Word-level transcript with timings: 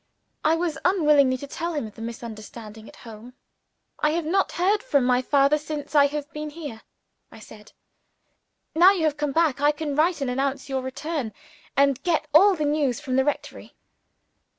I 0.43 0.55
was 0.55 0.79
unwilling 0.83 1.37
to 1.37 1.45
tell 1.45 1.75
him 1.75 1.85
of 1.85 1.93
the 1.93 2.01
misunderstanding 2.01 2.87
at 2.89 2.95
home. 3.05 3.35
"I 3.99 4.09
have 4.13 4.25
not 4.25 4.53
heard 4.53 4.81
from 4.81 5.03
my 5.05 5.21
father 5.21 5.59
since 5.59 5.93
I 5.93 6.07
have 6.07 6.27
been 6.33 6.49
here," 6.49 6.81
I 7.31 7.37
said. 7.37 7.71
"Now 8.73 8.93
you 8.93 9.03
have 9.03 9.15
come 9.17 9.31
back, 9.31 9.61
I 9.61 9.71
can 9.71 9.95
write 9.95 10.19
and 10.19 10.29
announce 10.31 10.69
your 10.69 10.81
return, 10.81 11.33
and 11.77 12.01
get 12.01 12.25
all 12.33 12.55
the 12.55 12.65
news 12.65 12.99
from 12.99 13.15
the 13.15 13.23
rectory." 13.23 13.75